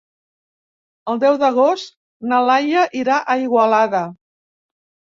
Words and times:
El 1.13 1.21
deu 1.25 1.37
d'agost 1.43 1.95
na 2.33 2.41
Laia 2.49 2.89
irà 3.05 3.21
a 3.21 3.39
Igualada. 3.47 4.07